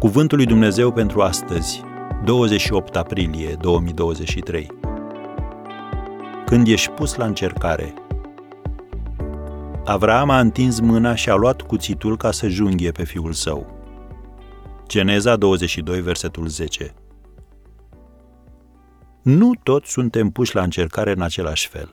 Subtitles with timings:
[0.00, 1.82] Cuvântul lui Dumnezeu pentru astăzi,
[2.24, 4.70] 28 aprilie 2023.
[6.46, 7.94] Când ești pus la încercare.
[9.84, 13.66] Avraam a întins mâna și a luat cuțitul ca să junghie pe fiul său.
[14.86, 16.94] Geneza 22, versetul 10.
[19.22, 21.90] Nu toți suntem puși la încercare în același fel,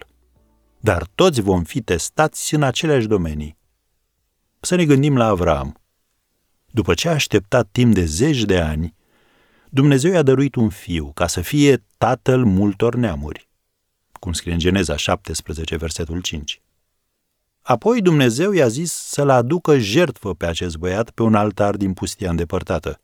[0.80, 3.58] dar toți vom fi testați în aceleași domenii.
[4.60, 5.82] Să ne gândim la Avram.
[6.78, 8.96] După ce a așteptat timp de zeci de ani,
[9.70, 13.50] Dumnezeu i-a dăruit un fiu ca să fie tatăl multor neamuri,
[14.12, 16.62] cum scrie în Geneza 17, versetul 5.
[17.62, 22.30] Apoi Dumnezeu i-a zis să-l aducă jertfă pe acest băiat pe un altar din pustia
[22.30, 23.02] îndepărtată.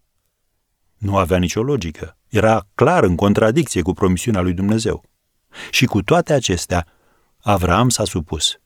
[0.97, 2.17] Nu avea nicio logică.
[2.29, 5.03] Era clar în contradicție cu promisiunea lui Dumnezeu.
[5.71, 6.87] Și cu toate acestea,
[7.41, 8.59] Avram s-a supus.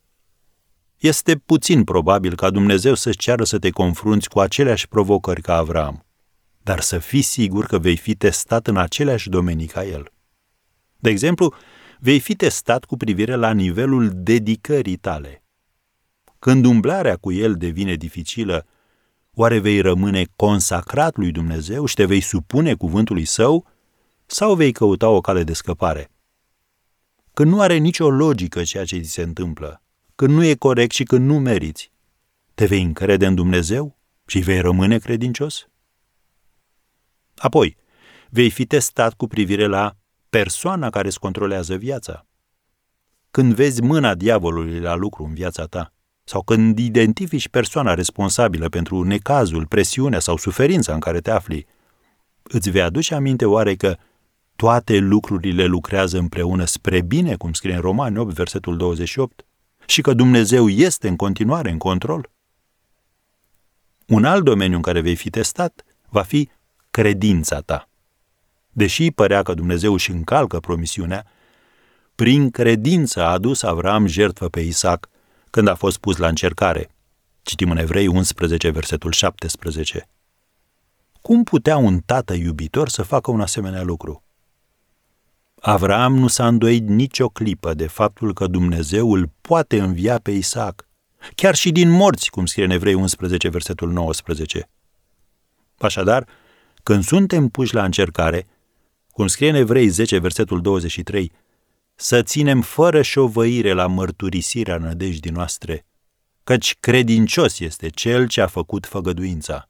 [0.98, 6.06] Este puțin probabil ca Dumnezeu să-ți ceară să te confrunți cu aceleași provocări ca Avram,
[6.64, 10.12] dar să fii sigur că vei fi testat în aceleași domenii ca el.
[10.98, 11.54] De exemplu,
[12.00, 15.42] vei fi testat cu privire la nivelul dedicării tale–
[16.40, 18.66] când umblarea cu el devine dificilă,
[19.34, 23.66] oare vei rămâne consacrat lui Dumnezeu și te vei supune cuvântului său
[24.26, 26.12] sau vei căuta o cale de scăpare?
[27.34, 29.82] Când nu are nicio logică ceea ce ți se întâmplă,
[30.18, 31.92] când nu e corect și când nu meriți,
[32.54, 35.68] te vei încrede în Dumnezeu și vei rămâne credincios?
[37.36, 37.78] Apoi,
[38.30, 39.96] vei fi testat cu privire la
[40.30, 42.26] persoana care îți controlează viața.
[43.32, 45.94] Când vezi mâna diavolului la lucru în viața ta,
[46.24, 51.66] sau când identifici persoana responsabilă pentru necazul, presiunea sau suferința în care te afli,
[52.44, 53.98] îți vei aduce aminte oare că
[54.56, 59.47] toate lucrurile lucrează împreună spre bine, cum scrie în Romani 8, versetul 28,
[59.90, 62.30] și că Dumnezeu este în continuare în control?
[64.08, 66.50] Un alt domeniu în care vei fi testat va fi
[66.92, 67.90] credința ta.
[68.72, 71.26] Deși părea că Dumnezeu își încalcă promisiunea,
[72.16, 75.10] prin credință a adus Avram jertfă pe Isaac
[75.50, 76.90] când a fost pus la încercare.
[77.42, 80.10] Citim în Evrei 11, versetul 17.
[81.22, 84.27] Cum putea un tată iubitor să facă un asemenea lucru?
[85.68, 90.88] Avram nu s-a îndoit nicio clipă de faptul că Dumnezeu îl poate învia pe Isaac,
[91.36, 94.70] chiar și din morți, cum scrie în Evrei 11, versetul 19.
[95.78, 96.28] Așadar,
[96.84, 98.48] când suntem puși la încercare,
[99.10, 101.32] cum scrie în Evrei 10, versetul 23,
[101.96, 105.86] să ținem fără șovăire la mărturisirea nădejdii noastre,
[106.44, 109.70] căci credincios este cel ce a făcut făgăduința.